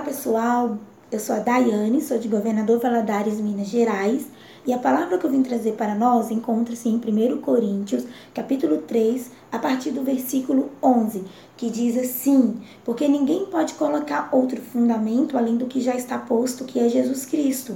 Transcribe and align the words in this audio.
pessoal, 0.00 0.78
eu 1.12 1.20
sou 1.20 1.36
a 1.36 1.40
Daiane, 1.40 2.00
sou 2.00 2.16
de 2.16 2.28
Governador 2.28 2.80
Valadares, 2.80 3.38
Minas 3.38 3.66
Gerais, 3.66 4.26
e 4.66 4.72
a 4.72 4.78
palavra 4.78 5.18
que 5.18 5.26
eu 5.26 5.30
vim 5.30 5.42
trazer 5.42 5.72
para 5.72 5.94
nós 5.94 6.30
encontra-se 6.30 6.88
em 6.88 6.96
1 6.96 7.42
Coríntios, 7.42 8.06
capítulo 8.32 8.78
3, 8.78 9.30
a 9.52 9.58
partir 9.58 9.90
do 9.90 10.02
versículo 10.02 10.70
11, 10.82 11.24
que 11.58 11.68
diz 11.68 11.94
assim: 11.98 12.58
Porque 12.86 13.06
ninguém 13.06 13.44
pode 13.46 13.74
colocar 13.74 14.30
outro 14.32 14.62
fundamento 14.62 15.36
além 15.36 15.58
do 15.58 15.66
que 15.66 15.78
já 15.78 15.94
está 15.94 16.16
posto, 16.16 16.64
que 16.64 16.80
é 16.80 16.88
Jesus 16.88 17.26
Cristo. 17.26 17.74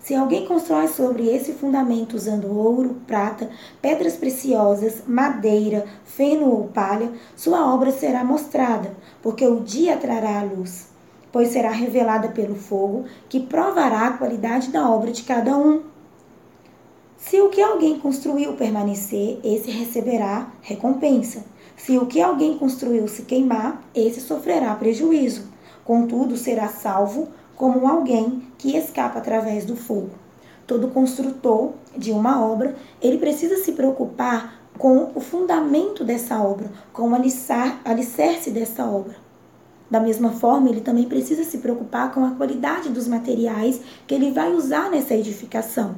Se 0.00 0.16
alguém 0.16 0.44
constrói 0.44 0.88
sobre 0.88 1.28
esse 1.28 1.52
fundamento 1.52 2.14
usando 2.14 2.52
ouro, 2.52 2.96
prata, 3.06 3.48
pedras 3.80 4.16
preciosas, 4.16 5.04
madeira, 5.06 5.86
feno 6.04 6.50
ou 6.50 6.64
palha, 6.64 7.12
sua 7.36 7.72
obra 7.72 7.92
será 7.92 8.24
mostrada, 8.24 8.90
porque 9.22 9.46
o 9.46 9.60
dia 9.60 9.96
trará 9.96 10.40
a 10.40 10.42
luz, 10.42 10.91
pois 11.32 11.48
será 11.48 11.70
revelada 11.70 12.28
pelo 12.28 12.54
fogo, 12.54 13.06
que 13.28 13.40
provará 13.40 14.08
a 14.08 14.12
qualidade 14.12 14.70
da 14.70 14.88
obra 14.88 15.10
de 15.10 15.22
cada 15.22 15.56
um. 15.56 15.82
Se 17.16 17.40
o 17.40 17.48
que 17.48 17.62
alguém 17.62 17.98
construiu 17.98 18.52
permanecer, 18.54 19.40
esse 19.42 19.70
receberá 19.70 20.52
recompensa. 20.60 21.44
Se 21.76 21.96
o 21.96 22.06
que 22.06 22.20
alguém 22.20 22.58
construiu 22.58 23.08
se 23.08 23.22
queimar, 23.22 23.82
esse 23.94 24.20
sofrerá 24.20 24.74
prejuízo. 24.74 25.44
Contudo, 25.84 26.36
será 26.36 26.68
salvo 26.68 27.28
como 27.56 27.88
alguém 27.88 28.42
que 28.58 28.76
escapa 28.76 29.18
através 29.18 29.64
do 29.64 29.76
fogo. 29.76 30.10
Todo 30.66 30.88
construtor 30.88 31.72
de 31.96 32.12
uma 32.12 32.44
obra, 32.44 32.74
ele 33.00 33.18
precisa 33.18 33.56
se 33.56 33.72
preocupar 33.72 34.60
com 34.78 35.12
o 35.14 35.20
fundamento 35.20 36.04
dessa 36.04 36.42
obra, 36.42 36.70
com 36.92 37.10
o 37.10 37.14
alicerce 37.14 38.50
dessa 38.50 38.84
obra. 38.84 39.14
Da 39.92 40.00
mesma 40.00 40.32
forma, 40.32 40.70
ele 40.70 40.80
também 40.80 41.04
precisa 41.04 41.44
se 41.44 41.58
preocupar 41.58 42.14
com 42.14 42.24
a 42.24 42.30
qualidade 42.30 42.88
dos 42.88 43.06
materiais 43.06 43.78
que 44.06 44.14
ele 44.14 44.30
vai 44.30 44.50
usar 44.54 44.90
nessa 44.90 45.12
edificação 45.14 45.96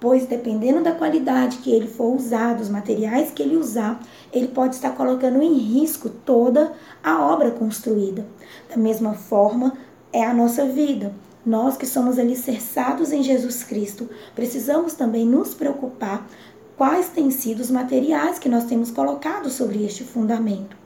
pois 0.00 0.26
dependendo 0.26 0.82
da 0.82 0.92
qualidade 0.92 1.58
que 1.58 1.72
ele 1.72 1.88
for 1.88 2.14
usar, 2.14 2.54
dos 2.54 2.68
materiais 2.68 3.32
que 3.32 3.42
ele 3.42 3.56
usar, 3.56 4.00
ele 4.32 4.46
pode 4.46 4.76
estar 4.76 4.90
colocando 4.90 5.42
em 5.42 5.54
risco 5.54 6.08
toda 6.08 6.72
a 7.02 7.20
obra 7.24 7.50
construída. 7.50 8.24
Da 8.70 8.76
mesma 8.76 9.14
forma, 9.14 9.72
é 10.12 10.24
a 10.24 10.32
nossa 10.32 10.64
vida. 10.66 11.12
Nós 11.44 11.76
que 11.76 11.84
somos 11.84 12.16
alicerçados 12.16 13.10
em 13.10 13.24
Jesus 13.24 13.64
Cristo, 13.64 14.08
precisamos 14.36 14.94
também 14.94 15.26
nos 15.26 15.52
preocupar 15.52 16.28
quais 16.76 17.08
têm 17.08 17.30
sido 17.32 17.58
os 17.58 17.70
materiais 17.70 18.38
que 18.38 18.48
nós 18.48 18.66
temos 18.66 18.92
colocado 18.92 19.50
sobre 19.50 19.84
este 19.84 20.04
fundamento. 20.04 20.76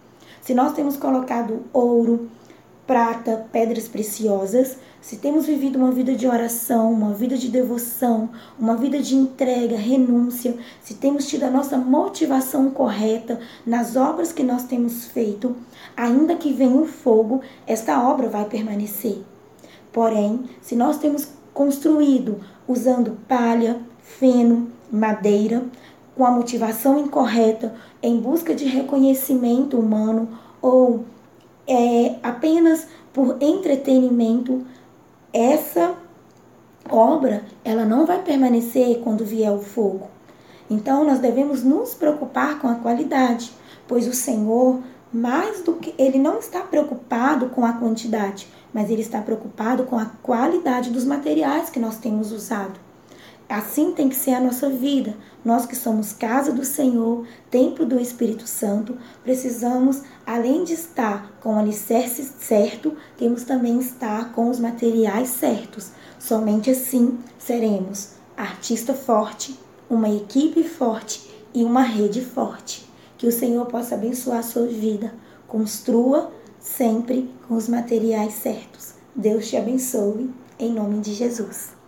Se 0.41 0.55
nós 0.55 0.73
temos 0.73 0.97
colocado 0.97 1.63
ouro, 1.73 2.31
prata, 2.93 3.47
pedras 3.51 3.89
preciosas, 3.89 4.77
se 5.01 5.17
temos 5.17 5.47
vivido 5.47 5.79
uma 5.79 5.91
vida 5.91 6.15
de 6.15 6.29
oração, 6.29 6.93
uma 6.93 7.15
vida 7.15 7.39
de 7.39 7.49
devoção, 7.49 8.29
uma 8.61 8.77
vida 8.77 8.99
de 8.99 9.15
entrega, 9.15 9.79
renúncia, 9.79 10.55
se 10.83 10.93
temos 10.97 11.27
tido 11.27 11.45
a 11.45 11.51
nossa 11.51 11.79
motivação 11.79 12.69
correta 12.69 13.41
nas 13.65 13.97
obras 13.97 14.31
que 14.31 14.43
nós 14.43 14.65
temos 14.65 15.07
feito, 15.07 15.57
ainda 15.97 16.37
que 16.37 16.53
venha 16.53 16.77
o 16.77 16.85
fogo, 16.85 17.41
esta 17.67 18.07
obra 18.07 18.29
vai 18.29 18.45
permanecer. 18.45 19.23
Porém, 19.91 20.45
se 20.61 20.77
nós 20.77 20.99
temos 20.99 21.29
construído 21.55 22.41
usando 22.69 23.17
palha, 23.27 23.81
feno, 24.03 24.71
madeira, 24.93 25.65
com 26.15 26.27
a 26.27 26.31
motivação 26.31 27.01
incorreta, 27.01 27.75
em 28.03 28.21
busca 28.21 28.55
de 28.55 28.67
reconhecimento 28.67 29.79
humano 29.79 30.29
ou 30.61 31.07
é, 31.67 32.17
apenas 32.23 32.87
por 33.13 33.37
entretenimento, 33.41 34.65
essa 35.33 35.95
obra 36.91 37.45
ela 37.65 37.85
não 37.85 38.07
vai 38.07 38.23
permanecer 38.23 39.01
quando 39.01 39.25
vier 39.25 39.53
o 39.53 39.61
fogo. 39.61 40.09
Então 40.69 41.05
nós 41.05 41.19
devemos 41.19 41.63
nos 41.63 41.95
preocupar 41.95 42.59
com 42.59 42.69
a 42.69 42.77
qualidade, 42.77 43.53
pois 43.87 44.07
o 44.07 44.13
Senhor, 44.13 44.81
mais 45.13 45.63
do 45.63 45.75
que 45.75 45.95
ele 45.99 46.19
não 46.19 46.39
está 46.39 46.61
preocupado 46.61 47.51
com 47.51 47.65
a 47.65 47.75
quantidade, 47.75 48.49
mas 48.73 48.91
ele 48.91 49.03
está 49.03 49.21
preocupado 49.21 49.85
com 49.85 49.99
a 49.99 50.07
qualidade 50.23 50.91
dos 50.91 51.05
materiais 51.05 51.69
que 51.69 51.79
nós 51.79 51.99
temos 51.99 52.33
usado. 52.33 52.81
Assim 53.53 53.93
tem 53.93 54.09
que 54.09 54.17
ser 54.17 54.31
a 54.31 54.41
nossa 54.41 54.71
vida. 54.71 55.15
Nós 55.45 55.67
que 55.67 55.77
somos 55.77 56.15
casa 56.15 56.53
do 56.53 56.65
Senhor, 56.65 57.27
templo 57.51 57.85
do 57.85 58.01
Espírito 58.01 58.47
Santo, 58.47 58.97
precisamos, 59.23 60.01
além 60.27 60.65
de 60.65 60.73
estar 60.73 61.31
com 61.39 61.55
o 61.55 61.59
alicerce 61.59 62.25
certo, 62.41 62.97
temos 63.19 63.43
também 63.43 63.79
estar 63.79 64.33
com 64.33 64.49
os 64.49 64.59
materiais 64.59 65.29
certos. 65.29 65.91
Somente 66.19 66.71
assim 66.71 67.19
seremos 67.39 68.13
artista 68.39 68.95
forte, 68.95 69.61
uma 69.91 70.09
equipe 70.09 70.65
forte 70.65 71.31
e 71.53 71.63
uma 71.63 71.83
rede 71.83 72.25
forte. 72.25 72.89
Que 73.19 73.27
o 73.27 73.33
Senhor 73.33 73.67
possa 73.67 73.97
abençoar 73.97 74.39
a 74.39 74.43
sua 74.43 74.67
vida. 74.67 75.13
Construa 75.47 76.33
sempre 76.59 77.31
com 77.47 77.55
os 77.55 77.69
materiais 77.69 78.33
certos. 78.33 78.95
Deus 79.15 79.47
te 79.47 79.59
abençoe, 79.59 80.31
em 80.59 80.73
nome 80.73 81.01
de 81.01 81.13
Jesus. 81.13 81.82